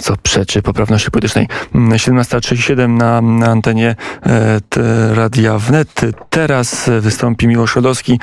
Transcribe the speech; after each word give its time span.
co 0.00 0.14
przeczy 0.22 0.62
poprawności 0.62 1.10
politycznej. 1.10 1.48
17.37 1.74 2.72
mm, 2.72 2.98
na, 2.98 3.20
na 3.20 3.46
antenie 3.46 3.96
e, 4.26 4.60
Radia 5.14 5.58
Wnet. 5.58 6.00
Teraz 6.30 6.90
wystąpi 7.00 7.48
Miłosz 7.48 7.76
Rodowski, 7.76 8.20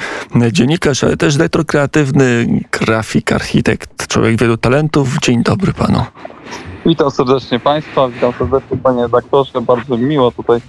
dziennikarz, 0.51 1.04
ale 1.04 1.17
też 1.17 1.38
dyrektor 1.38 1.65
kreatywny, 1.65 2.47
grafik, 2.71 3.31
architekt, 3.31 4.07
człowiek 4.07 4.39
wielu 4.39 4.57
talentów. 4.57 5.17
Dzień 5.21 5.44
dobry 5.44 5.73
panu. 5.73 6.05
Witam 6.86 7.12
serdecznie 7.12 7.59
Państwa, 7.59 8.08
witam 8.08 8.33
serdecznie 8.37 8.78
Panie 8.78 9.01
redaktorze. 9.01 9.62
Bardzo 9.62 9.97
miło 9.97 10.31
tutaj 10.31 10.62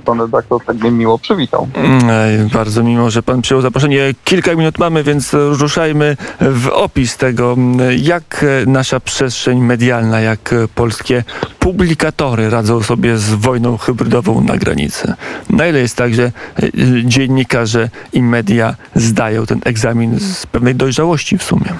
pan 0.00 0.20
redaktor 0.20 0.64
tak 0.64 0.76
mnie 0.76 0.90
miło 0.90 1.18
przywitał. 1.18 1.68
Mm, 1.74 2.48
bardzo 2.48 2.82
miło, 2.82 3.10
że 3.10 3.22
pan 3.22 3.42
przyjął 3.42 3.62
zaproszenie. 3.62 4.14
Kilka 4.24 4.54
minut 4.54 4.78
mamy, 4.78 5.02
więc 5.02 5.34
ruszajmy 5.34 6.16
w 6.40 6.68
opis 6.68 7.16
tego, 7.16 7.56
jak 7.96 8.44
nasza 8.66 9.00
przestrzeń 9.00 9.60
medialna, 9.60 10.20
jak 10.20 10.54
polskie 10.74 11.24
publikatory 11.58 12.50
radzą 12.50 12.82
sobie 12.82 13.18
z 13.18 13.34
wojną 13.34 13.76
hybrydową 13.76 14.40
na 14.40 14.56
granicy. 14.56 15.14
Na 15.50 15.66
ile 15.66 15.78
jest 15.78 15.96
tak, 15.96 16.14
że 16.14 16.32
y, 16.62 16.72
dziennikarze 17.04 17.90
i 18.12 18.22
media 18.22 18.74
zdają 18.94 19.46
ten 19.46 19.60
egzamin 19.64 20.20
z 20.20 20.46
pewnej 20.46 20.74
dojrzałości 20.74 21.38
w 21.38 21.42
sumie? 21.42 21.74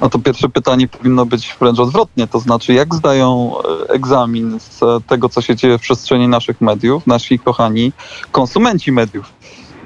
No 0.00 0.10
to 0.10 0.18
pierwsze 0.18 0.48
pytanie 0.48 0.88
powinno 0.88 1.26
być 1.26 1.56
wręcz 1.60 1.78
odwrotnie, 1.78 2.26
to 2.26 2.40
znaczy 2.40 2.72
jak 2.72 2.94
zdają 2.94 3.54
e, 3.58 3.90
egzamin 3.90 4.60
z 4.60 4.80
tego, 5.06 5.28
co 5.28 5.42
się 5.42 5.56
dzieje 5.56 5.78
w 5.78 5.80
przestrzeni 5.80 6.28
naszych 6.28 6.60
mediów, 6.60 7.06
nasi 7.06 7.38
kochani 7.38 7.92
konsumenci 8.32 8.92
mediów. 8.92 9.37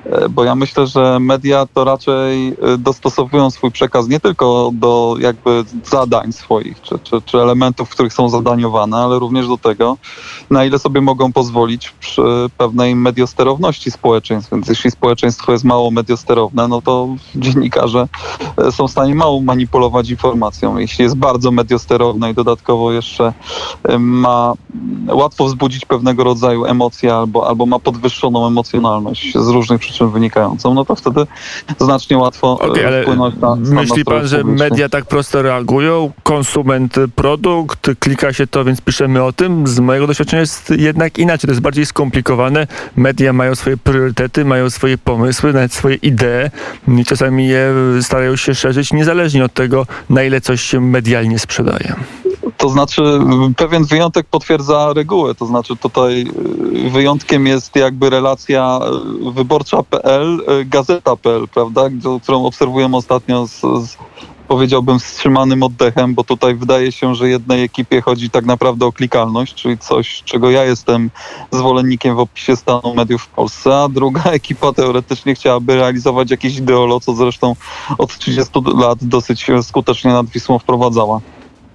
E, 0.06 0.28
bo 0.28 0.44
ja 0.44 0.54
myślę, 0.54 0.86
że 0.86 1.20
media 1.20 1.66
to 1.74 1.84
raczej 1.84 2.48
e, 2.48 2.78
dostosowują 2.78 3.50
swój 3.50 3.70
przekaz 3.70 4.08
nie 4.08 4.20
tylko 4.20 4.70
do 4.74 5.16
jakby 5.18 5.64
zadań 5.84 6.32
swoich, 6.32 6.80
czy, 6.80 6.98
czy, 6.98 7.22
czy 7.22 7.38
elementów, 7.38 7.88
w 7.88 7.92
których 7.92 8.12
są 8.12 8.28
zadaniowane, 8.28 8.96
ale 8.96 9.18
również 9.18 9.48
do 9.48 9.58
tego, 9.58 9.96
na 10.50 10.64
ile 10.64 10.78
sobie 10.78 11.00
mogą 11.00 11.32
pozwolić 11.32 11.90
przy 11.90 12.22
pewnej 12.58 12.96
mediosterowności 12.96 13.90
społeczeństw. 13.90 14.50
Więc 14.52 14.68
jeśli 14.68 14.90
społeczeństwo 14.90 15.52
jest 15.52 15.64
mało 15.64 15.90
mediosterowne, 15.90 16.68
no 16.68 16.82
to 16.82 17.08
dziennikarze 17.34 18.08
e, 18.56 18.72
są 18.72 18.88
w 18.88 18.90
stanie 18.90 19.14
mało 19.14 19.40
manipulować 19.40 20.10
informacją. 20.10 20.78
Jeśli 20.78 21.02
jest 21.02 21.16
bardzo 21.16 21.50
mediosterowne 21.50 22.30
i 22.30 22.34
dodatkowo 22.34 22.92
jeszcze 22.92 23.32
ma 23.98 24.54
łatwo 25.08 25.44
wzbudzić 25.44 25.84
pewnego 25.84 26.24
rodzaju 26.24 26.64
emocje 26.64 27.14
albo, 27.14 27.48
albo 27.48 27.66
ma 27.66 27.78
podwyższoną 27.78 28.46
emocjonalność 28.46 29.32
z 29.38 29.48
różnych 29.48 29.80
przyczyn, 29.80 29.91
przyczyn 29.92 30.10
wynikającą, 30.10 30.74
no 30.74 30.84
to 30.84 30.96
wtedy 30.96 31.26
znacznie 31.80 32.18
łatwo 32.18 32.58
e, 32.62 32.66
okay, 32.66 32.86
ale 32.86 33.02
wpłynąć 33.02 33.34
na, 33.36 33.56
na 33.56 33.80
Myśli 33.80 34.04
pan, 34.04 34.26
że 34.26 34.44
media 34.44 34.88
tak 34.88 35.04
prosto 35.04 35.42
reagują? 35.42 36.12
Konsument 36.22 36.94
produkt, 37.14 37.90
klika 37.98 38.32
się 38.32 38.46
to, 38.46 38.64
więc 38.64 38.80
piszemy 38.80 39.22
o 39.22 39.32
tym. 39.32 39.66
Z 39.66 39.78
mojego 39.78 40.06
doświadczenia 40.06 40.40
jest 40.40 40.70
jednak 40.70 41.18
inaczej. 41.18 41.48
To 41.48 41.52
jest 41.52 41.60
bardziej 41.60 41.86
skomplikowane. 41.86 42.66
Media 42.96 43.32
mają 43.32 43.54
swoje 43.54 43.76
priorytety, 43.76 44.44
mają 44.44 44.70
swoje 44.70 44.98
pomysły, 44.98 45.52
nawet 45.52 45.72
swoje 45.72 45.94
idee 45.94 46.50
i 46.88 47.04
czasami 47.04 47.48
je 47.48 47.74
starają 48.00 48.36
się 48.36 48.54
szerzyć 48.54 48.92
niezależnie 48.92 49.44
od 49.44 49.52
tego, 49.52 49.86
na 50.10 50.22
ile 50.22 50.40
coś 50.40 50.62
się 50.62 50.80
medialnie 50.80 51.38
sprzedaje. 51.38 51.94
To 52.62 52.68
znaczy, 52.68 53.02
pewien 53.56 53.84
wyjątek 53.84 54.26
potwierdza 54.26 54.92
regułę. 54.92 55.34
To 55.34 55.46
znaczy, 55.46 55.76
tutaj 55.76 56.26
y, 56.86 56.90
wyjątkiem 56.90 57.46
jest 57.46 57.76
jakby 57.76 58.10
relacja 58.10 58.80
y, 59.28 59.32
wyborcza.pl, 59.32 60.42
y, 60.60 60.64
gazeta.pl, 60.64 61.48
prawda, 61.48 61.82
którą 62.22 62.44
obserwujemy 62.44 62.96
ostatnio 62.96 63.46
z, 63.46 63.60
z 63.60 63.96
powiedziałbym 64.48 64.98
wstrzymanym 64.98 65.62
oddechem, 65.62 66.14
bo 66.14 66.24
tutaj 66.24 66.54
wydaje 66.54 66.92
się, 66.92 67.14
że 67.14 67.28
jednej 67.28 67.62
ekipie 67.62 68.00
chodzi 68.00 68.30
tak 68.30 68.44
naprawdę 68.44 68.86
o 68.86 68.92
klikalność, 68.92 69.54
czyli 69.54 69.78
coś, 69.78 70.22
czego 70.24 70.50
ja 70.50 70.64
jestem 70.64 71.10
zwolennikiem 71.50 72.16
w 72.16 72.18
opisie 72.18 72.56
stanu 72.56 72.94
mediów 72.94 73.22
w 73.22 73.28
Polsce, 73.28 73.76
a 73.76 73.88
druga 73.88 74.22
ekipa 74.40 74.72
teoretycznie 74.72 75.34
chciałaby 75.34 75.74
realizować 75.74 76.30
jakieś 76.30 76.56
ideolo, 76.56 77.00
co 77.00 77.14
zresztą 77.14 77.56
od 77.98 78.18
30 78.18 78.52
lat 78.74 78.98
dosyć 79.02 79.46
skutecznie 79.62 80.12
nad 80.12 80.26
Wisłą 80.26 80.58
wprowadzała. 80.58 81.20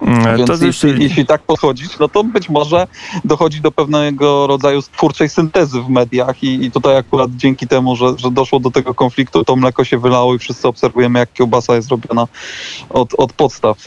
Mm, 0.00 0.36
Więc 0.36 0.50
jeśli, 0.50 0.66
jeszcze... 0.66 0.88
jeśli, 0.88 1.26
tak 1.26 1.42
podchodzić, 1.42 1.98
no 1.98 2.08
to 2.08 2.24
być 2.24 2.48
może 2.48 2.86
dochodzi 3.24 3.60
do 3.60 3.72
pewnego 3.72 4.46
rodzaju 4.46 4.82
twórczej 4.82 5.28
syntezy 5.28 5.80
w 5.80 5.88
mediach 5.88 6.42
i, 6.42 6.64
i 6.64 6.70
tutaj 6.70 6.96
akurat 6.96 7.30
dzięki 7.36 7.66
temu, 7.66 7.96
że, 7.96 8.06
że, 8.16 8.30
doszło 8.30 8.60
do 8.60 8.70
tego 8.70 8.94
konfliktu, 8.94 9.44
to 9.44 9.56
mleko 9.56 9.84
się 9.84 9.98
wylało 9.98 10.34
i 10.34 10.38
wszyscy 10.38 10.68
obserwujemy, 10.68 11.18
jak 11.18 11.32
kiełbasa 11.32 11.74
jest 11.76 11.90
robiona 11.90 12.26
od, 12.90 13.14
od 13.14 13.32
podstaw. 13.32 13.78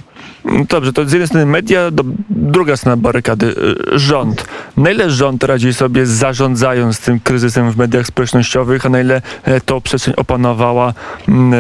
Dobrze, 0.70 0.94
to 0.94 1.06
z 1.06 1.12
jednej 1.12 1.28
strony 1.28 1.46
media, 1.46 1.92
do, 1.92 2.04
druga 2.30 2.78
strona 2.78 2.98
barykady, 2.98 3.46
y, 3.94 4.00
rząd. 4.00 4.46
Na 4.78 4.92
ile 4.92 5.12
rząd 5.12 5.44
radzi 5.44 5.74
sobie 5.74 6.06
zarządzając 6.06 7.00
tym 7.00 7.20
kryzysem 7.20 7.72
w 7.72 7.78
mediach 7.78 8.08
społecznościowych, 8.08 8.86
a 8.86 8.90
na 8.90 9.02
ile 9.02 9.22
e, 9.44 9.62
to 9.62 9.82
przestrzeń 9.82 10.14
opanowała, 10.18 10.94
mm, 11.28 11.54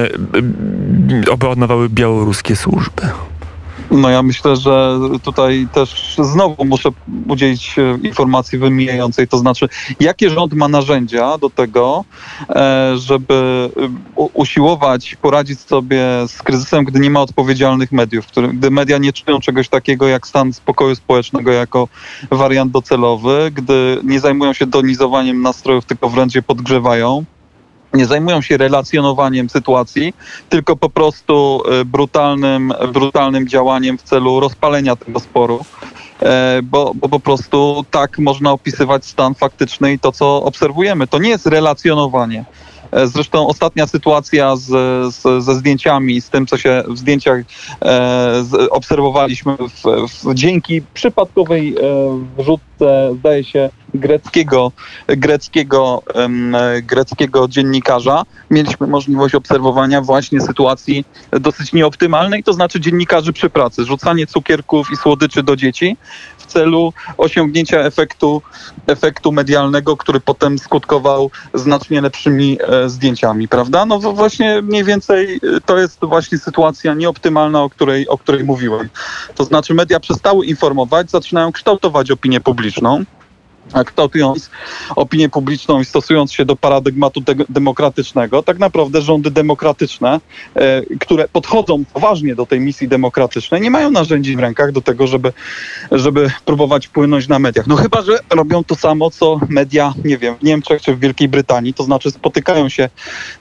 e, 1.28 1.31
opanowały 1.31 1.89
białoruskie 1.89 2.56
służby? 2.56 3.01
No 3.91 4.09
ja 4.09 4.24
myślę, 4.24 4.56
że 4.56 5.00
tutaj 5.24 5.68
też 5.74 6.16
znowu 6.19 6.66
muszę 6.66 6.90
udzielić 7.28 7.79
e, 7.79 8.07
informacji 8.07 8.57
wymijającej, 8.57 9.28
to 9.28 9.38
znaczy 9.38 9.68
jakie 10.00 10.29
rząd 10.29 10.53
ma 10.53 10.68
narzędzia 10.68 11.38
do 11.38 11.50
tego, 11.50 12.06
e, 12.50 12.94
żeby 12.97 13.69
e, 14.18 14.22
usiłować 14.34 15.16
poradzić 15.16 15.59
sobie 15.59 16.03
z 16.28 16.41
kryzysem, 16.41 16.85
gdy 16.85 17.00
nie 17.00 17.09
ma 17.09 17.22
odpowiedzialnych 17.22 17.91
mediów, 17.91 18.25
gdy 18.53 18.72
media 18.72 18.97
nie 18.97 19.13
czują 19.13 19.40
czegoś 19.40 19.69
takiego 19.69 20.07
jak 20.07 20.28
stan 20.28 20.53
spokoju 20.53 20.96
społecznego 20.96 21.51
jako 21.51 21.88
wariant 22.31 22.72
docelowy, 22.72 23.51
gdy 23.53 23.97
nie 24.03 24.19
zajmują 24.19 24.53
się 24.53 24.66
donizowaniem 24.66 25.41
nastrojów, 25.41 25.85
tylko 25.85 26.09
wręcz 26.09 26.35
je 26.35 26.41
podgrzewają 26.41 27.25
nie 27.94 28.06
zajmują 28.06 28.41
się 28.41 28.57
relacjonowaniem 28.57 29.50
sytuacji, 29.50 30.13
tylko 30.50 30.75
po 30.75 30.90
prostu 30.90 31.63
e, 31.72 31.85
brutalnym, 31.85 32.74
brutalnym 32.94 33.47
działaniem 33.47 33.97
w 33.97 34.03
celu 34.03 34.40
rozpalenia 34.40 34.96
tego 34.96 35.19
sporu. 35.19 35.66
E, 36.22 36.59
bo, 36.63 36.91
bo 36.96 37.09
po 37.09 37.19
prostu 37.19 37.85
tak 37.91 38.19
można 38.19 38.51
opisywać 38.51 39.06
stan 39.06 39.35
faktyczny 39.35 39.94
i 39.94 40.00
to, 40.00 40.12
co 40.12 40.44
obserwujemy. 40.44 41.07
To 41.07 41.19
nie 41.19 41.30
jest 41.30 41.46
relacjonowanie. 41.46 42.46
E, 42.91 43.07
zresztą 43.07 43.47
ostatnia 43.47 43.88
sytuacja 43.88 44.56
z, 44.56 44.66
z, 45.16 45.44
ze 45.44 45.56
zdjęciami, 45.56 46.22
z 46.22 46.29
tym, 46.29 46.47
co 46.47 46.57
się 46.57 46.84
w 46.88 46.97
zdjęciach 46.97 47.38
e, 47.40 47.44
z, 48.44 48.68
obserwowaliśmy 48.72 49.57
w, 49.57 50.09
w, 50.09 50.34
dzięki 50.34 50.81
przypadkowej 50.94 51.75
e, 51.75 51.81
wrzutce, 52.38 53.12
zdaje 53.19 53.44
się, 53.44 53.69
greckiego, 53.94 54.72
greckiego, 55.07 56.03
greckiego 56.84 57.47
dziennikarza, 57.47 58.24
mieliśmy 58.50 58.88
możliwość 58.88 59.35
obserwowania 59.35 60.01
właśnie 60.01 60.41
sytuacji 60.41 61.06
dosyć 61.31 61.74
nieoptymalnej, 61.74 62.44
to 62.44 62.53
znaczy 62.53 62.80
dziennikarzy 62.80 63.34
przy 63.34 63.50
pracy, 63.50 63.85
rzucanie 63.85 64.28
cukierków 64.28 64.91
i 64.94 64.96
słodyczy 64.96 65.44
do 65.44 65.56
dzieci 65.56 65.97
celu 66.51 66.94
osiągnięcia 67.17 67.79
efektu, 67.79 68.41
efektu 68.88 69.31
medialnego, 69.31 69.97
który 69.97 70.19
potem 70.19 70.59
skutkował 70.59 71.31
znacznie 71.53 72.01
lepszymi 72.01 72.57
e, 72.62 72.89
zdjęciami, 72.89 73.47
prawda? 73.47 73.85
No 73.85 74.00
właśnie 74.00 74.62
mniej 74.62 74.84
więcej 74.84 75.35
e, 75.35 75.62
to 75.66 75.78
jest 75.78 76.00
właśnie 76.01 76.38
sytuacja 76.38 76.94
nieoptymalna, 76.94 77.63
o 77.63 77.69
której, 77.69 78.07
o 78.07 78.17
której 78.17 78.44
mówiłem. 78.44 78.89
To 79.35 79.44
znaczy 79.44 79.73
media 79.73 80.00
przestały 80.00 80.45
informować, 80.45 81.12
zaczynają 81.12 81.51
kształtować 81.51 82.12
opinię 82.12 82.41
publiczną 82.41 83.03
kształtując 83.86 84.50
opinię 84.96 85.30
publiczną 85.30 85.82
i 85.82 85.86
stosując 85.86 86.34
się 86.34 86.46
do 86.46 86.56
paradygmatu 86.56 87.22
de 87.22 87.36
demokratycznego, 87.50 88.44
tak 88.44 88.60
naprawdę 88.60 89.02
rządy 89.02 89.32
demokratyczne, 89.32 90.20
e, 90.56 90.82
które 91.00 91.28
podchodzą 91.28 91.84
poważnie 91.94 92.36
do 92.36 92.46
tej 92.46 92.60
misji 92.60 92.88
demokratycznej, 92.88 93.62
nie 93.62 93.72
mają 93.72 93.92
narzędzi 93.92 94.36
w 94.36 94.40
rękach 94.40 94.72
do 94.72 94.82
tego, 94.82 95.08
żeby, 95.08 95.34
żeby 95.92 96.31
próbować 96.46 96.88
wpłynąć 96.88 97.28
na 97.28 97.40
mediach. 97.40 97.68
No 97.68 97.75
chyba, 97.75 98.02
że 98.02 98.19
robią 98.30 98.63
to 98.63 98.75
samo, 98.75 99.10
co 99.10 99.40
media, 99.50 99.94
nie 100.06 100.18
wiem, 100.18 100.36
w 100.36 100.44
Niemczech 100.44 100.81
czy 100.81 100.96
w 100.96 101.00
Wielkiej 101.00 101.28
Brytanii, 101.28 101.74
to 101.74 101.84
znaczy 101.84 102.12
spotykają 102.12 102.69
się 102.69 102.90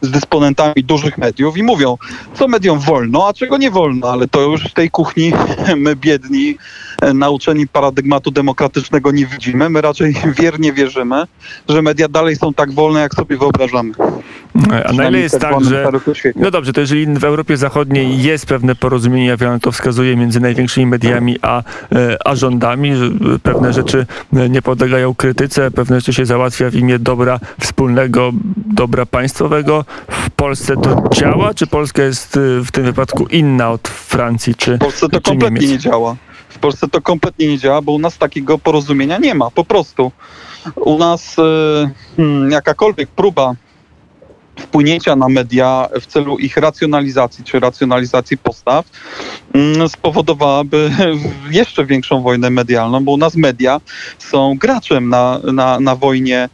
z 0.01 0.11
dysponentami 0.11 0.85
dużych 0.85 1.19
mediów 1.19 1.57
i 1.57 1.63
mówią, 1.63 1.99
co 2.35 2.49
mediom 2.49 2.79
wolno, 2.79 3.29
a 3.29 3.33
czego 3.33 3.57
nie 3.59 3.71
wolno, 3.71 4.11
ale 4.11 4.29
to 4.29 4.41
już 4.41 4.65
w 4.65 4.75
tej 4.75 4.91
kuchni 4.91 5.33
my 5.77 5.97
biedni, 5.97 6.57
e, 7.03 7.15
nauczeni 7.15 7.67
paradygmatu 7.67 8.31
demokratycznego 8.31 9.13
nie 9.13 9.27
widzimy. 9.27 9.71
My 9.71 9.81
raczej 9.81 10.10
wiernie 10.41 10.73
wierzymy, 10.73 11.25
że 11.69 11.83
media 11.83 12.09
dalej 12.09 12.37
są 12.37 12.55
tak 12.55 12.73
wolne, 12.73 13.01
jak 13.01 13.15
sobie 13.15 13.37
wyobrażamy. 13.37 13.93
A 14.85 14.93
na 14.93 15.09
ile 15.09 15.19
jest 15.19 15.41
tak, 15.41 15.65
że... 15.65 15.89
No 16.37 16.51
dobrze, 16.51 16.73
to 16.73 16.81
jeżeli 16.81 17.07
w 17.07 17.25
Europie 17.25 17.57
Zachodniej 17.57 18.23
jest 18.23 18.47
pewne 18.47 18.75
porozumienie, 18.75 19.27
jak 19.27 19.63
to 19.63 19.73
wskazuje, 19.73 20.17
między 20.17 20.41
największymi 20.41 20.87
mediami 20.87 21.37
a, 21.43 21.63
e, 21.93 22.17
a 22.25 22.35
rządami, 22.35 22.97
że 22.97 23.11
pewne 23.43 23.73
rzeczy 23.73 24.07
nie 24.33 24.63
podlegają 24.63 25.15
krytyce, 25.15 25.71
pewne 25.71 26.01
rzeczy 26.01 26.13
się 26.13 26.27
załatwia 26.27 26.71
w 26.71 26.75
imię 26.75 26.99
dobra 26.99 27.41
wspólnego, 27.61 28.33
dobra 28.57 29.07
państwowego. 29.07 29.85
W 30.09 30.31
Polsce 30.31 30.77
to 30.77 31.05
działa, 31.13 31.55
czy 31.55 31.67
Polska 31.67 32.03
jest 32.03 32.37
e, 32.37 32.41
w 32.65 32.73
tym 32.73 32.85
wypadku 32.85 33.27
inna 33.27 33.71
od 33.71 33.89
Francji 33.89 34.55
czy 34.55 34.77
W 34.77 34.79
Polsce 34.79 35.09
to 35.09 35.21
kompletnie 35.21 35.61
Niemiec? 35.61 35.71
nie 35.71 35.79
działa. 35.79 36.17
Polsce 36.59 36.89
to 36.89 37.03
kompletnie 37.03 37.49
nie 37.49 37.59
działa, 37.59 37.83
bo 37.83 37.93
u 37.93 37.99
nas 37.99 38.19
takiego 38.19 38.59
porozumienia 38.59 39.19
nie 39.19 39.35
ma, 39.35 39.51
po 39.51 39.65
prostu. 39.65 40.13
U 40.77 40.99
nas 40.99 41.39
y, 41.39 41.43
hmm, 42.17 42.51
jakakolwiek 42.51 43.09
próba 43.09 43.55
wpłynięcia 44.61 45.17
na 45.17 45.29
media 45.29 45.89
w 46.01 46.07
celu 46.07 46.39
ich 46.39 46.57
racjonalizacji 46.57 47.45
czy 47.45 47.61
racjonalizacji 47.61 48.39
postaw 48.39 48.87
mm, 49.55 49.89
spowodowałaby 49.89 50.91
jeszcze 51.51 51.87
większą 51.87 52.23
wojnę 52.23 52.51
medialną, 52.51 53.05
bo 53.05 53.13
u 53.13 53.17
nas 53.17 53.37
media 53.37 53.81
są 54.19 54.55
graczem 54.59 55.09
na, 55.09 55.41
na, 55.53 55.81
na 55.81 55.97
wojnie 55.97 56.49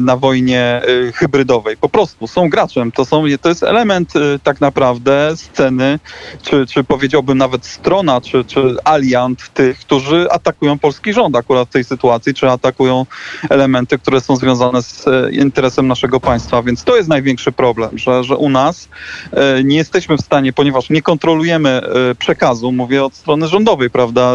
na 0.00 0.16
wojnie 0.16 0.60
e, 0.60 1.12
hybrydowej. 1.12 1.76
Po 1.76 1.88
prostu 1.88 2.26
są 2.26 2.48
graczem. 2.48 2.92
To, 2.92 3.04
są, 3.04 3.24
to 3.40 3.48
jest 3.48 3.62
element 3.62 4.16
e, 4.16 4.38
tak 4.38 4.60
naprawdę 4.60 5.32
sceny, 5.36 5.98
czy, 6.42 6.66
czy 6.66 6.84
powiedziałbym 6.84 7.38
nawet 7.38 7.66
strona, 7.66 8.20
czy, 8.20 8.44
czy 8.44 8.76
aliant 8.84 9.54
tych, 9.54 9.78
którzy 9.78 10.30
atakują 10.30 10.78
polski 10.78 11.12
rząd 11.12 11.36
akurat 11.36 11.68
w 11.68 11.72
tej 11.72 11.84
sytuacji, 11.84 12.34
czy 12.34 12.50
atakują 12.50 13.06
elementy, 13.50 13.98
które 13.98 14.20
są 14.20 14.36
związane 14.36 14.82
z 14.82 15.06
interesem 15.32 15.88
naszego 15.88 16.20
państwa. 16.20 16.62
Więc 16.62 16.84
to 16.84 16.96
jest 16.96 17.08
największy 17.08 17.52
problem, 17.52 17.98
że, 17.98 18.24
że 18.24 18.36
u 18.36 18.48
nas 18.48 18.88
e, 19.32 19.64
nie 19.64 19.76
jesteśmy 19.76 20.16
w 20.16 20.20
stanie, 20.20 20.52
ponieważ 20.52 20.90
nie 20.90 21.02
kontrolujemy 21.02 21.70
e, 21.70 22.14
przekazu, 22.14 22.72
mówię 22.72 23.04
od 23.04 23.14
strony 23.14 23.48
rządowej, 23.48 23.90
prawda, 23.90 24.34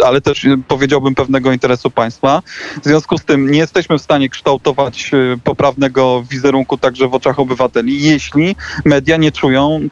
e, 0.00 0.06
ale 0.06 0.20
też 0.20 0.46
powiedziałbym 0.68 1.14
pewnego 1.14 1.52
interesu 1.52 1.90
państwa. 1.90 2.42
W 2.82 2.84
związku 2.84 3.18
z 3.18 3.24
tym 3.24 3.50
nie 3.50 3.58
jesteśmy 3.58 3.98
w 3.98 4.02
stanie 4.02 4.15
kształtować 4.30 5.10
poprawnego 5.44 6.22
wizerunku 6.30 6.78
także 6.78 7.08
w 7.08 7.14
oczach 7.14 7.38
obywateli, 7.38 8.02
jeśli 8.02 8.56
media 8.84 9.16
nie 9.16 9.32
czują 9.32 9.88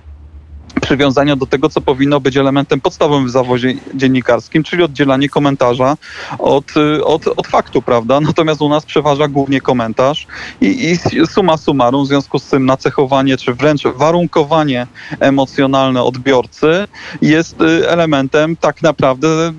przywiązania 0.85 1.37
do 1.37 1.47
tego, 1.47 1.69
co 1.69 1.81
powinno 1.81 2.21
być 2.21 2.37
elementem 2.37 2.81
podstawowym 2.81 3.27
w 3.27 3.31
zawodzie 3.31 3.75
dziennikarskim, 3.95 4.63
czyli 4.63 4.83
oddzielanie 4.83 5.29
komentarza 5.29 5.97
od, 6.39 6.77
y, 6.77 7.05
od, 7.05 7.27
od 7.27 7.47
faktu, 7.47 7.83
prawda? 7.83 8.21
Natomiast 8.21 8.63
u 8.63 8.69
nas 8.69 8.85
przeważa 8.85 9.29
głównie 9.29 9.61
komentarz 9.61 10.27
i, 10.61 10.91
i 10.91 11.27
suma 11.27 11.57
summarum, 11.57 12.05
w 12.05 12.09
związku 12.09 12.39
z 12.39 12.45
tym 12.45 12.67
nacechowanie, 12.67 13.37
czy 13.37 13.55
wręcz 13.55 13.83
warunkowanie 13.85 14.87
emocjonalne 15.21 16.03
odbiorcy 16.03 16.89
jest 17.23 17.61
y, 17.61 17.89
elementem 17.89 18.57
tak 18.57 18.83
naprawdę 18.83 19.53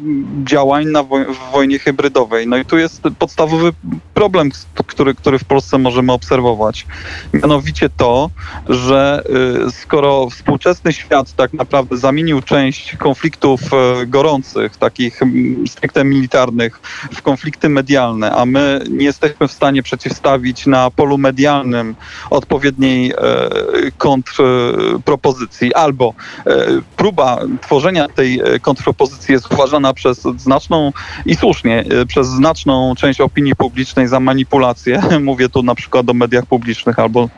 działań 0.44 0.86
na 0.86 1.04
woj 1.04 1.25
w 1.25 1.51
wojnie 1.51 1.80
hybrydowej. 1.80 2.48
No 2.48 2.57
i 2.57 2.66
tu 2.66 2.77
jest 2.77 3.01
podstawowy 3.19 3.74
problem, 4.13 4.50
który, 4.88 5.16
który 5.16 5.39
w 5.39 5.45
Polsce 5.45 5.77
możemy 5.77 6.12
obserwować. 6.12 6.86
Mianowicie 7.33 7.89
to, 7.89 8.30
że 8.69 9.24
y, 9.68 9.72
skoro 9.72 10.30
współczesny 10.30 10.94
świat 10.94 11.14
świat 11.15 11.33
tak 11.33 11.53
naprawdę 11.53 11.97
zamienił 11.97 12.41
część 12.41 12.95
konfliktów 12.95 13.62
e, 13.73 14.06
gorących, 14.06 14.77
takich 14.77 15.19
stricte 15.67 16.03
militarnych, 16.03 16.79
w 17.13 17.21
konflikty 17.21 17.69
medialne, 17.69 18.31
a 18.31 18.45
my 18.45 18.81
nie 18.89 19.06
jesteśmy 19.06 19.47
w 19.47 19.51
stanie 19.51 19.83
przeciwstawić 19.83 20.65
na 20.65 20.91
polu 20.91 21.17
medialnym 21.17 21.95
odpowiedniej 22.29 23.12
e, 23.12 23.15
kontrpropozycji, 23.97 25.73
albo 25.73 26.13
e, 26.47 26.65
próba 26.97 27.39
tworzenia 27.62 28.07
tej 28.07 28.41
kontrpropozycji 28.62 29.33
jest 29.33 29.53
uważana 29.53 29.94
przez 29.94 30.21
znaczną 30.21 30.91
i 31.25 31.35
słusznie 31.35 31.83
przez 32.07 32.27
znaczną 32.27 32.95
część 32.95 33.21
opinii 33.21 33.56
publicznej 33.56 34.07
za 34.07 34.19
manipulację. 34.19 35.03
Mówię 35.23 35.50
tu 35.50 35.63
na 35.63 35.75
przykład 35.75 36.09
o 36.09 36.13
mediach 36.13 36.45
publicznych 36.45 37.00
albo 37.00 37.29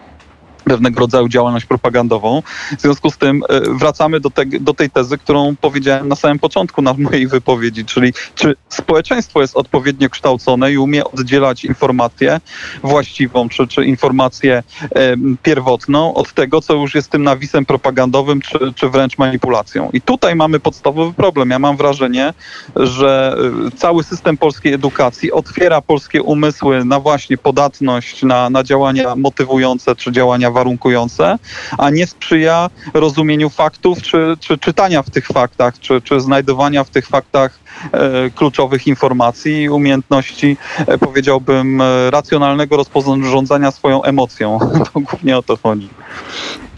pewnego 0.67 0.99
rodzaju 0.99 1.27
działalność 1.27 1.65
propagandową. 1.65 2.41
W 2.77 2.81
związku 2.81 3.11
z 3.11 3.17
tym 3.17 3.43
e, 3.49 3.61
wracamy 3.61 4.19
do, 4.19 4.29
te, 4.29 4.45
do 4.45 4.73
tej 4.73 4.89
tezy, 4.89 5.17
którą 5.17 5.55
powiedziałem 5.61 6.07
na 6.07 6.15
samym 6.15 6.39
początku 6.39 6.81
na 6.81 6.93
mojej 6.93 7.27
wypowiedzi, 7.27 7.85
czyli 7.85 8.13
czy 8.35 8.55
społeczeństwo 8.69 9.41
jest 9.41 9.57
odpowiednio 9.57 10.09
kształcone 10.09 10.71
i 10.71 10.77
umie 10.77 11.03
oddzielać 11.05 11.65
informację 11.65 12.39
właściwą, 12.83 13.49
czy, 13.49 13.67
czy 13.67 13.85
informację 13.85 14.63
e, 14.81 15.15
pierwotną 15.43 16.13
od 16.13 16.33
tego, 16.33 16.61
co 16.61 16.73
już 16.73 16.95
jest 16.95 17.11
tym 17.11 17.23
nawisem 17.23 17.65
propagandowym, 17.65 18.41
czy, 18.41 18.59
czy 18.75 18.89
wręcz 18.89 19.17
manipulacją. 19.17 19.89
I 19.93 20.01
tutaj 20.01 20.35
mamy 20.35 20.59
podstawowy 20.59 21.13
problem. 21.13 21.49
Ja 21.49 21.59
mam 21.59 21.77
wrażenie, 21.77 22.33
że 22.75 23.37
e, 23.67 23.77
cały 23.77 24.03
system 24.03 24.37
polskiej 24.37 24.73
edukacji 24.73 25.31
otwiera 25.31 25.81
polskie 25.81 26.23
umysły 26.23 26.85
na 26.85 26.99
właśnie 26.99 27.37
podatność, 27.37 28.23
na, 28.23 28.49
na 28.49 28.63
działania 28.63 29.15
motywujące, 29.15 29.95
czy 29.95 30.11
działania 30.11 30.51
warunkujące, 30.57 31.37
a 31.77 31.89
nie 31.89 32.07
sprzyja 32.07 32.69
rozumieniu 32.93 33.49
faktów, 33.49 34.01
czy, 34.01 34.37
czy 34.39 34.57
czytania 34.57 35.03
w 35.03 35.09
tych 35.09 35.27
faktach, 35.27 35.79
czy, 35.79 36.01
czy 36.01 36.19
znajdowania 36.19 36.83
w 36.83 36.89
tych 36.89 37.07
faktach 37.07 37.59
e, 37.91 38.29
kluczowych 38.29 38.87
informacji 38.87 39.63
i 39.63 39.69
umiejętności, 39.69 40.57
e, 40.77 40.97
powiedziałbym, 40.97 41.81
e, 41.81 42.11
racjonalnego 42.11 42.77
rozporządzania 42.77 43.71
swoją 43.71 44.03
emocją. 44.03 44.59
To 44.93 44.99
głównie 44.99 45.37
o 45.37 45.43
to 45.43 45.57
chodzi. 45.57 45.89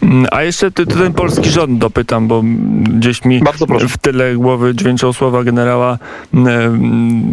Mm, 0.02 0.26
a 0.30 0.42
jeszcze 0.42 0.70
ty, 0.70 0.86
ty 0.86 0.96
ten 0.96 1.12
polski 1.12 1.50
rząd 1.50 1.78
dopytam, 1.78 2.28
bo 2.28 2.42
gdzieś 2.82 3.24
mi 3.24 3.40
w 3.88 3.98
tyle 3.98 4.34
głowy 4.34 4.74
dźwięczą 4.74 5.12
słowa 5.12 5.44
generała 5.44 5.98
mm, 6.34 7.32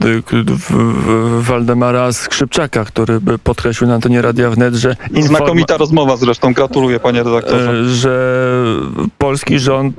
Waldemara 1.39 2.13
Skrzypczaka, 2.13 2.85
który 2.85 3.19
podkreślił 3.43 3.87
na 3.87 3.95
antenie 3.95 4.21
Radia 4.21 4.49
Wnet, 4.49 4.75
że... 4.75 4.95
Znakomita 5.19 5.77
rozmowa 5.77 6.17
zresztą, 6.17 6.53
gratuluję 6.53 6.99
panie 6.99 7.23
redaktorze. 7.23 7.71
E, 7.71 7.89
że 7.89 8.53
polski 9.17 9.59
rząd 9.59 9.95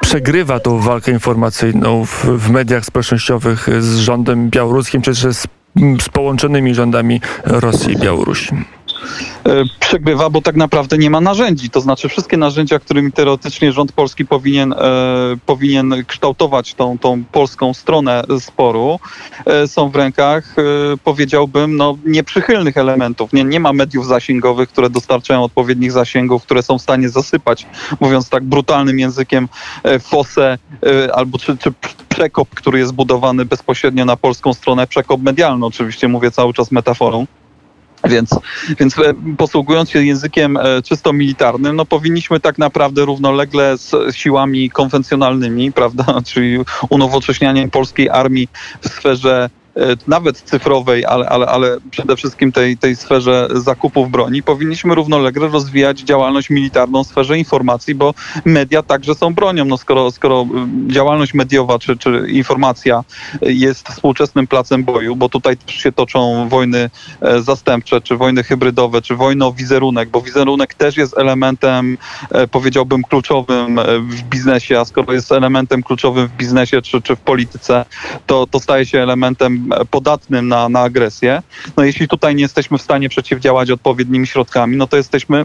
przegrywa 0.00 0.60
tą 0.60 0.78
walkę 0.78 1.12
informacyjną 1.12 2.04
w, 2.04 2.24
w 2.24 2.50
mediach 2.50 2.84
społecznościowych 2.84 3.68
z 3.80 3.98
rządem 3.98 4.50
białoruskim, 4.50 5.02
czy 5.02 5.10
też 5.10 5.36
z, 5.36 5.46
z 6.00 6.08
połączonymi 6.08 6.74
rządami 6.74 7.20
Rosji 7.44 7.92
i 7.92 7.96
Białorusi. 7.96 8.54
E, 9.46 9.64
przegrywa, 9.80 10.30
bo 10.30 10.42
tak 10.42 10.56
naprawdę 10.56 10.98
nie 10.98 11.10
ma 11.10 11.20
narzędzi. 11.20 11.70
To 11.70 11.80
znaczy 11.80 12.08
wszystkie 12.08 12.36
narzędzia, 12.36 12.78
którymi 12.78 13.12
teoretycznie 13.12 13.72
rząd 13.72 13.92
polski 13.92 14.26
powinien, 14.26 14.72
e, 14.72 14.76
powinien 15.46 15.94
kształtować 16.06 16.74
tą, 16.74 16.98
tą 16.98 17.24
polską 17.24 17.74
stronę 17.74 18.24
sporu, 18.40 19.00
e, 19.46 19.68
są 19.68 19.88
w 19.88 19.96
rękach, 19.96 20.56
powiedziałbym, 21.04 21.76
no, 21.76 21.98
nieprzychylnych 22.06 22.76
elementów. 22.76 23.32
Nie, 23.32 23.44
nie 23.44 23.60
ma 23.60 23.72
mediów 23.72 24.06
zasięgowych, 24.06 24.68
które 24.68 24.90
dostarczają 24.90 25.44
odpowiednich 25.44 25.92
zasięgów, 25.92 26.42
które 26.42 26.62
są 26.62 26.78
w 26.78 26.82
stanie 26.82 27.08
zasypać, 27.08 27.66
mówiąc 28.00 28.28
tak 28.28 28.44
brutalnym 28.44 28.98
językiem, 28.98 29.48
fosę 30.00 30.58
albo 31.14 31.38
czy, 31.38 31.56
czy 31.56 31.72
przekop, 32.08 32.48
który 32.48 32.78
jest 32.78 32.92
budowany 32.92 33.44
bezpośrednio 33.44 34.04
na 34.04 34.16
polską 34.16 34.54
stronę, 34.54 34.86
przekop 34.86 35.22
medialny 35.22 35.66
oczywiście, 35.66 36.08
mówię 36.08 36.30
cały 36.30 36.54
czas 36.54 36.72
metaforą. 36.72 37.26
Więc, 38.04 38.30
więc 38.80 38.96
posługując 39.38 39.90
się 39.90 40.04
językiem 40.04 40.56
e, 40.56 40.82
czysto 40.82 41.12
militarnym, 41.12 41.76
no 41.76 41.84
powinniśmy 41.84 42.40
tak 42.40 42.58
naprawdę 42.58 43.04
równolegle 43.04 43.78
z 43.78 44.16
siłami 44.16 44.70
konwencjonalnymi, 44.70 45.72
prawda, 45.78 46.04
czyli 46.26 46.58
unowocześnianiem 46.88 47.70
polskiej 47.70 48.08
armii 48.08 48.48
w 48.80 48.88
sferze 48.88 49.50
nawet 50.06 50.40
cyfrowej, 50.40 51.04
ale, 51.04 51.28
ale, 51.28 51.46
ale 51.46 51.76
przede 51.90 52.16
wszystkim 52.16 52.52
tej, 52.52 52.76
tej 52.76 52.96
sferze 52.96 53.48
zakupów 53.54 54.10
broni, 54.10 54.42
powinniśmy 54.42 54.94
równolegle 54.94 55.48
rozwijać 55.48 56.00
działalność 56.00 56.50
militarną 56.50 57.04
w 57.04 57.06
sferze 57.06 57.38
informacji, 57.38 57.94
bo 57.94 58.14
media 58.44 58.82
także 58.82 59.14
są 59.14 59.34
bronią. 59.34 59.64
No 59.64 59.78
skoro, 59.78 60.10
skoro 60.10 60.46
y, 60.88 60.92
działalność 60.92 61.34
mediowa 61.34 61.78
czy, 61.78 61.96
czy 61.96 62.26
informacja 62.28 63.04
jest 63.42 63.88
współczesnym 63.88 64.46
placem 64.46 64.84
boju, 64.84 65.16
bo 65.16 65.28
tutaj 65.28 65.56
się 65.66 65.92
toczą 65.92 66.48
wojny 66.48 66.90
e, 67.20 67.42
zastępcze, 67.42 68.00
czy 68.00 68.16
wojny 68.16 68.42
hybrydowe, 68.42 69.02
czy 69.02 69.16
wojny 69.16 69.44
o 69.44 69.52
wizerunek, 69.52 70.08
bo 70.08 70.20
wizerunek 70.20 70.74
też 70.74 70.96
jest 70.96 71.18
elementem, 71.18 71.98
e, 72.30 72.48
powiedziałbym, 72.48 73.02
kluczowym 73.02 73.80
w 74.00 74.22
biznesie, 74.22 74.80
a 74.80 74.84
skoro 74.84 75.12
jest 75.12 75.32
elementem 75.32 75.82
kluczowym 75.82 76.28
w 76.28 76.36
biznesie 76.36 76.82
czy, 76.82 77.02
czy 77.02 77.16
w 77.16 77.20
polityce, 77.20 77.84
to, 78.26 78.46
to 78.46 78.60
staje 78.60 78.86
się 78.86 79.02
elementem 79.02 79.67
podatnym 79.90 80.48
na, 80.48 80.68
na 80.68 80.80
agresję. 80.80 81.42
No 81.76 81.84
jeśli 81.84 82.08
tutaj 82.08 82.34
nie 82.34 82.42
jesteśmy 82.42 82.78
w 82.78 82.82
stanie 82.82 83.08
przeciwdziałać 83.08 83.70
odpowiednimi 83.70 84.26
środkami, 84.26 84.76
no 84.76 84.86
to 84.86 84.96
jesteśmy 84.96 85.44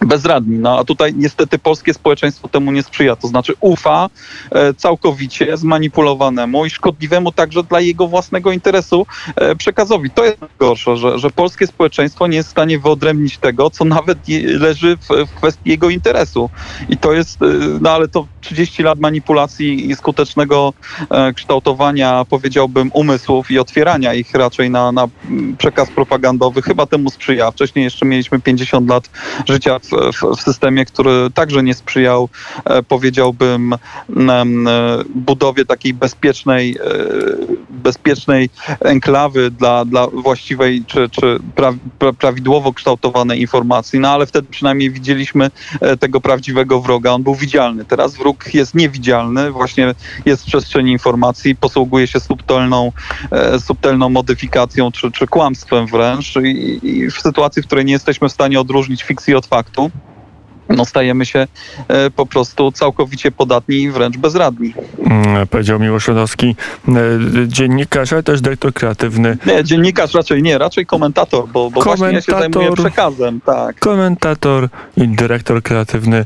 bezradni. 0.00 0.58
No 0.58 0.78
a 0.78 0.84
tutaj 0.84 1.14
niestety 1.16 1.58
polskie 1.58 1.94
społeczeństwo 1.94 2.48
temu 2.48 2.72
nie 2.72 2.82
sprzyja, 2.82 3.16
to 3.16 3.28
znaczy 3.28 3.52
ufa 3.60 4.10
e, 4.50 4.74
całkowicie 4.74 5.56
zmanipulowanemu 5.56 6.66
i 6.66 6.70
szkodliwemu 6.70 7.32
także 7.32 7.62
dla 7.62 7.80
jego 7.80 8.06
własnego 8.06 8.52
interesu 8.52 9.06
e, 9.36 9.56
przekazowi. 9.56 10.10
To 10.10 10.24
jest 10.24 10.40
najgorsze, 10.40 10.96
że, 10.96 11.18
że 11.18 11.30
polskie 11.30 11.66
społeczeństwo 11.66 12.26
nie 12.26 12.36
jest 12.36 12.48
w 12.48 12.52
stanie 12.52 12.78
wyodrębnić 12.78 13.38
tego, 13.38 13.70
co 13.70 13.84
nawet 13.84 14.18
leży 14.44 14.96
w, 14.96 15.26
w 15.28 15.34
kwestii 15.34 15.70
jego 15.70 15.90
interesu. 15.90 16.50
I 16.88 16.96
to 16.96 17.12
jest, 17.12 17.42
e, 17.42 17.46
no 17.80 17.90
ale 17.90 18.08
to 18.08 18.26
30 18.44 18.82
lat 18.82 19.00
manipulacji 19.00 19.90
i 19.90 19.96
skutecznego 19.96 20.72
e, 21.10 21.32
kształtowania, 21.32 22.24
powiedziałbym, 22.30 22.90
umysłów 22.94 23.50
i 23.50 23.58
otwierania 23.58 24.14
ich 24.14 24.34
raczej 24.34 24.70
na, 24.70 24.92
na 24.92 25.08
mm, 25.28 25.56
przekaz 25.56 25.90
propagandowy 25.90 26.62
chyba 26.62 26.86
temu 26.86 27.10
sprzyja. 27.10 27.50
Wcześniej 27.50 27.84
jeszcze 27.84 28.06
mieliśmy 28.06 28.40
50 28.40 28.90
lat 28.90 29.10
życia 29.48 29.78
w, 29.78 29.88
w, 29.88 30.36
w 30.36 30.40
systemie, 30.42 30.84
który 30.84 31.30
także 31.34 31.62
nie 31.62 31.74
sprzyjał, 31.74 32.28
e, 32.64 32.82
powiedziałbym, 32.82 33.74
budowie 35.14 35.64
takiej 35.64 35.94
bezpiecznej, 35.94 36.76
e, 36.76 36.80
bezpiecznej 37.70 38.50
enklawy 38.80 39.50
dla, 39.50 39.84
dla 39.84 40.06
właściwej 40.06 40.84
czy, 40.86 41.08
czy 41.08 41.38
pra, 41.54 41.72
pra, 41.98 42.12
prawidłowo 42.12 42.72
kształtowanej 42.72 43.40
informacji. 43.40 44.00
No 44.00 44.08
ale 44.10 44.26
wtedy 44.26 44.48
przynajmniej 44.50 44.90
widzieliśmy 44.90 45.50
tego 46.00 46.20
prawdziwego 46.20 46.80
wroga. 46.80 47.12
On 47.12 47.22
był 47.22 47.34
widzialny. 47.34 47.84
Teraz 47.84 48.16
wróg 48.16 48.33
jest 48.54 48.74
niewidzialny, 48.74 49.50
właśnie 49.50 49.94
jest 50.26 50.42
w 50.42 50.46
przestrzeni 50.46 50.92
informacji, 50.92 51.56
posługuje 51.56 52.06
się 52.06 52.20
subtelną, 52.20 52.92
e, 53.30 53.60
subtelną 53.60 54.08
modyfikacją 54.08 54.92
czy, 54.92 55.12
czy 55.12 55.26
kłamstwem 55.26 55.86
wręcz 55.86 56.36
I, 56.36 56.80
i 56.82 57.10
w 57.10 57.20
sytuacji, 57.20 57.62
w 57.62 57.66
której 57.66 57.84
nie 57.84 57.92
jesteśmy 57.92 58.28
w 58.28 58.32
stanie 58.32 58.60
odróżnić 58.60 59.02
fikcji 59.02 59.34
od 59.34 59.46
faktu, 59.46 59.90
no 60.68 60.84
stajemy 60.84 61.26
się 61.26 61.46
e, 61.88 62.10
po 62.10 62.26
prostu 62.26 62.72
całkowicie 62.72 63.30
podatni 63.30 63.76
i 63.82 63.90
wręcz 63.90 64.16
bezradni. 64.16 64.74
Mm, 65.06 65.46
Powiedział 65.46 65.80
Miłosz 65.80 66.08
Rodowski, 66.08 66.56
e, 66.88 66.92
dziennikarz, 67.48 68.12
ale 68.12 68.22
też 68.22 68.40
dyrektor 68.40 68.72
kreatywny. 68.72 69.36
Nie, 69.46 69.64
dziennikarz 69.64 70.14
raczej 70.14 70.42
nie, 70.42 70.58
raczej 70.58 70.86
komentator, 70.86 71.48
bo, 71.48 71.70
bo 71.70 71.82
właśnie 71.82 72.06
ja 72.06 72.20
się 72.20 72.32
Komentator. 72.32 72.62
zajmuję 72.62 72.90
przekazem, 72.90 73.40
tak. 73.40 73.78
komentator 73.78 74.68
i 74.96 75.08
dyrektor 75.08 75.62
kreatywny 75.62 76.16
e, 76.16 76.24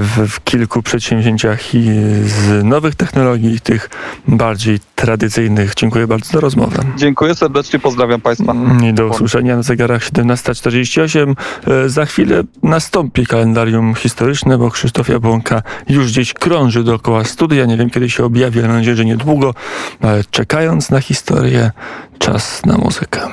w, 0.00 0.28
w 0.28 0.44
kilku 0.44 0.82
przedsięwzięciach 0.82 1.74
i 1.74 1.84
z 2.24 2.64
nowych 2.64 2.94
technologii, 2.94 3.54
i 3.54 3.60
tych 3.60 3.90
bardziej 4.28 4.78
tradycyjnych. 4.94 5.74
Dziękuję 5.74 6.06
bardzo 6.06 6.32
za 6.32 6.40
rozmowę. 6.40 6.82
Dziękuję 6.96 7.34
serdecznie, 7.34 7.78
pozdrawiam 7.78 8.20
Państwa. 8.20 8.54
I 8.90 8.94
do 8.94 9.06
usłyszenia 9.06 9.56
na 9.56 9.62
zegarach 9.62 10.02
17.48. 10.02 11.34
E, 11.66 11.88
Za 11.88 12.06
chwilę 12.06 12.42
nastąpi 12.62 13.26
kalendarium 13.56 13.94
historyczne, 13.94 14.58
bo 14.58 14.70
Krzysztof 14.70 15.08
Jabłonka 15.08 15.62
już 15.88 16.12
gdzieś 16.12 16.32
krąży 16.32 16.84
dookoła 16.84 17.24
studia. 17.24 17.64
Nie 17.64 17.76
wiem, 17.76 17.90
kiedy 17.90 18.10
się 18.10 18.24
objawi, 18.24 18.58
ale 18.58 18.68
mam 18.68 18.76
nadzieję, 18.76 18.96
że 18.96 19.04
niedługo. 19.04 19.54
Ale 20.00 20.24
czekając 20.30 20.90
na 20.90 21.00
historię, 21.00 21.70
czas 22.18 22.66
na 22.66 22.78
muzykę. 22.78 23.20